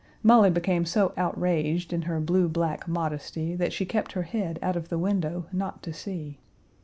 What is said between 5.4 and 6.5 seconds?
not to see!